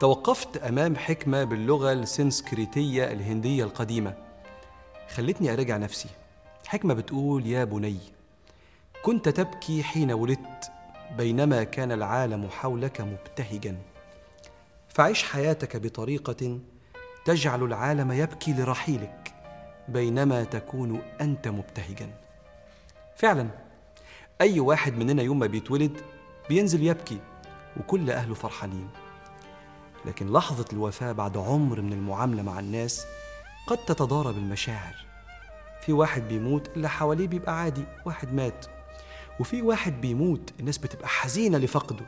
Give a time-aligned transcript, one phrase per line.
[0.00, 4.14] توقفت أمام حكمة باللغة السنسكريتية الهندية القديمة.
[5.14, 6.08] خلتني أراجع نفسي.
[6.66, 7.98] حكمة بتقول يا بني
[9.02, 10.70] كنت تبكي حين ولدت
[11.16, 13.76] بينما كان العالم حولك مبتهجا.
[14.88, 16.58] فعش حياتك بطريقة
[17.24, 19.34] تجعل العالم يبكي لرحيلك
[19.88, 22.10] بينما تكون أنت مبتهجا.
[23.16, 23.48] فعلا
[24.40, 26.00] أي واحد مننا يوم ما بيتولد
[26.48, 27.18] بينزل يبكي
[27.80, 28.88] وكل أهله فرحانين.
[30.04, 33.04] لكن لحظة الوفاة بعد عمر من المعاملة مع الناس
[33.66, 34.94] قد تتضارب المشاعر.
[35.80, 38.66] في واحد بيموت اللي حواليه بيبقى عادي واحد مات.
[39.40, 42.06] وفي واحد بيموت الناس بتبقى حزينة لفقده.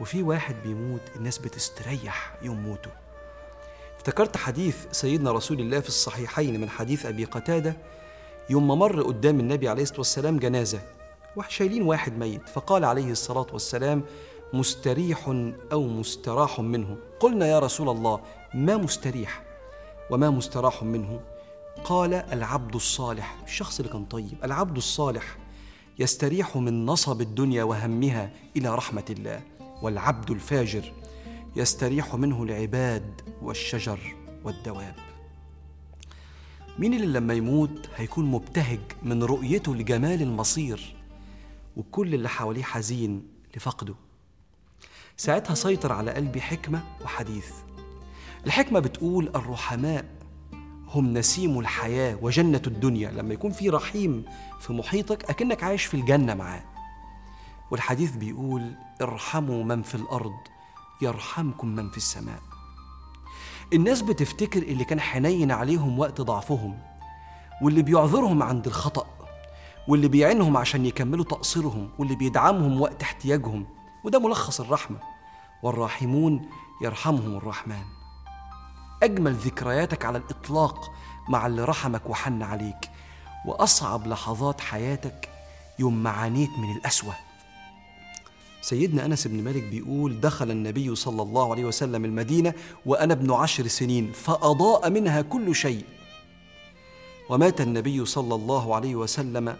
[0.00, 2.90] وفي واحد بيموت الناس بتستريح يوم موته.
[3.96, 7.76] افتكرت حديث سيدنا رسول الله في الصحيحين من حديث أبي قتادة
[8.50, 10.80] يوم ما مر قدام النبي عليه الصلاة والسلام جنازة
[11.36, 12.48] وشايلين واحد ميت.
[12.48, 14.02] فقال عليه الصلاة والسلام
[14.52, 15.28] مستريح
[15.72, 16.96] أو مستراح منه.
[17.20, 18.20] قلنا يا رسول الله
[18.54, 19.42] ما مستريح
[20.10, 21.20] وما مستراح منه؟
[21.84, 23.36] قال العبد الصالح.
[23.44, 25.38] الشخص اللي كان طيب العبد الصالح
[25.98, 29.42] يستريح من نصب الدنيا وهمها إلى رحمة الله.
[29.82, 30.92] والعبد الفاجر
[31.56, 34.00] يستريح منه العباد والشجر
[34.44, 34.94] والدواب.
[36.78, 40.94] مين اللي لما يموت هيكون مبتهج من رؤيته لجمال المصير؟
[41.76, 43.22] وكل اللي حواليه حزين
[43.56, 43.94] لفقده.
[45.22, 47.50] ساعتها سيطر على قلبي حكمة وحديث.
[48.46, 50.04] الحكمة بتقول الرحماء
[50.88, 53.10] هم نسيم الحياة وجنة الدنيا.
[53.10, 54.24] لما يكون في رحيم
[54.60, 56.62] في محيطك أكنك عايش في الجنة معاه.
[57.70, 60.34] والحديث بيقول ارحموا من في الأرض
[61.02, 62.40] يرحمكم من في السماء.
[63.72, 66.78] الناس بتفتكر اللي كان حنين عليهم وقت ضعفهم
[67.62, 69.06] واللي بيعذرهم عند الخطأ
[69.88, 73.66] واللي بيعينهم عشان يكملوا تقصيرهم واللي بيدعمهم وقت احتياجهم.
[74.04, 75.11] وده ملخص الرحمة.
[75.62, 76.48] والراحمون
[76.82, 77.84] يرحمهم الرحمن.
[79.02, 80.90] أجمل ذكرياتك على الإطلاق
[81.28, 82.90] مع اللي رحمك وحن عليك
[83.46, 85.28] وأصعب لحظات حياتك
[85.78, 87.12] يوم ما عانيت من الأسوأ
[88.60, 92.54] سيدنا أنس بن مالك بيقول دخل النبي صلى الله عليه وسلم المدينة
[92.86, 95.84] وأنا ابن عشر سنين فأضاء منها كل شيء.
[97.28, 99.56] ومات النبي صلى الله عليه وسلم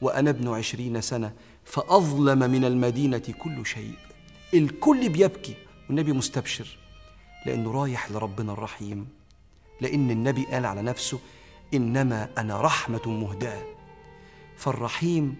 [0.00, 1.32] وأنا ابن عشرين سنة
[1.64, 3.94] فأظلم من المدينة كل شيء.
[4.54, 5.54] الكل بيبكي
[5.88, 6.78] والنبي مستبشر
[7.46, 9.08] لأنه رايح لربنا الرحيم
[9.80, 11.18] لأن النبي قال على نفسه
[11.74, 13.62] إنما أنا رحمة مهداة.
[14.56, 15.36] فالرحيم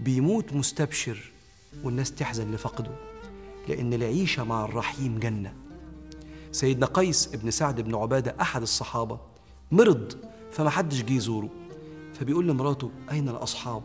[0.00, 1.18] بيموت مستبشر
[1.84, 2.90] والناس تحزن لفقده
[3.68, 5.54] لأن العيشة مع الرحيم جنة.
[6.52, 9.20] سيدنا قيس ابن سعد بن عبادة أحد الصحابة
[9.72, 10.12] مرض
[10.52, 11.48] فما حدش جه يزوره
[12.14, 13.82] فبيقول لمراته أين الأصحاب؟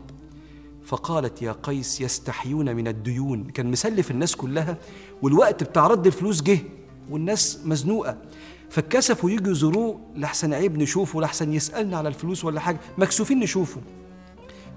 [0.84, 3.44] فقالت يا قيس يستحيون من الديون.
[3.44, 4.76] كان مسلف الناس كلها
[5.22, 6.58] والوقت بتاع رد الفلوس جه
[7.10, 8.16] والناس مزنوقة.
[8.70, 13.80] فاتكسفوا يجوا يزوروه لحسن عيب نشوفه لحسن يسألنا على الفلوس ولا حاجة مكسوفين نشوفه.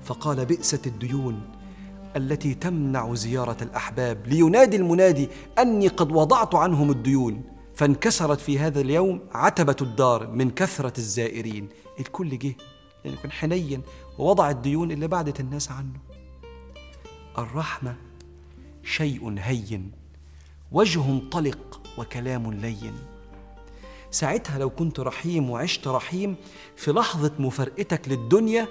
[0.04, 1.42] فقال بئست الديون
[2.16, 4.28] التي تمنع زيارة الأحباب.
[4.28, 5.30] لينادي المنادي
[5.60, 7.44] أني قد وضعت عنهم الديون.
[7.76, 11.70] فانكسرت في هذا اليوم عتبة الدار من كثرة الزائرين.
[12.00, 12.56] الكل جه.
[13.06, 13.82] لأنه كان حنين
[14.18, 16.00] ووضع الديون اللي بعدت الناس عنه.
[17.38, 17.96] الرحمة
[18.84, 19.92] شيء هين
[20.72, 22.94] وجه طلق وكلام لين.
[24.12, 26.36] ساعتها لو كنت رحيم وعشت رحيم
[26.76, 28.68] في لحظة مفارقتك للدنيا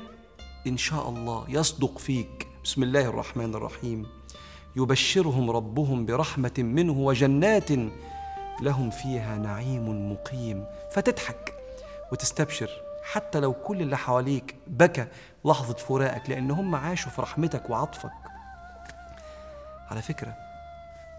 [0.67, 2.49] إن شاء الله يصدق فيك.
[2.65, 4.07] بسم الله الرحمن الرحيم.
[4.77, 7.71] يبشرهم ربهم برحمة منه وجنات
[8.63, 10.65] لهم فيها نعيم مقيم.
[10.93, 11.55] فتضحك
[12.13, 12.86] وتستبشر.
[13.13, 15.07] حتى لو كل اللي حواليك بكى
[15.45, 18.11] لحظة فراقك لأن هم عاشوا في رحمتك وعطفك.
[19.91, 20.35] على فكرة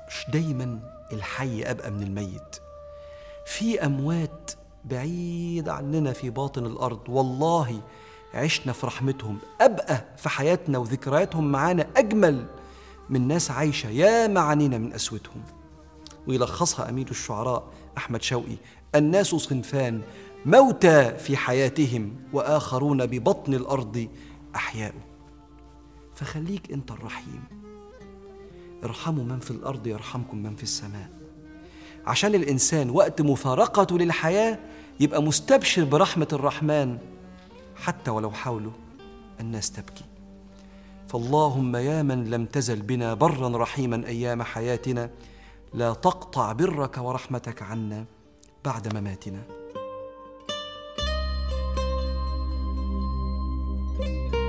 [0.08, 0.80] مش دايما
[1.14, 2.56] الحي أبقى من الميت.
[3.45, 4.51] في أموات
[4.86, 7.81] بعيد عننا في باطن الأرض والله
[8.33, 9.38] عشنا في رحمتهم.
[9.62, 12.45] أبقى في حياتنا وذكرياتهم معانا أجمل
[13.10, 15.44] من ناس عايشة يا معنينا من أسوتهم.
[16.28, 17.63] ويلخصها أمير الشعراء
[17.98, 18.56] أحمد شوقي
[18.95, 20.01] الناس صنفان
[20.47, 24.07] موتى في حياتهم وآخرون ببطن الأرض
[24.55, 24.94] أحياء.
[26.15, 27.44] فخليك أنت الرحيم.
[28.83, 31.09] ارحموا من في الأرض يرحمكم من في السماء.
[32.05, 34.59] عشان الإنسان وقت مفارقته للحياة
[34.99, 36.97] يبقى مستبشر برحمة الرحمن
[37.75, 38.71] حتى ولو حاولوا
[39.39, 40.05] الناس تبكي.
[41.07, 45.09] فاللهم يا من لم تزل بنا برا رحيما أيام حياتنا
[45.73, 48.05] لا تقطع برك ورحمتك عنا
[48.65, 49.56] بعد مماتنا.
[53.97, 54.46] Bye.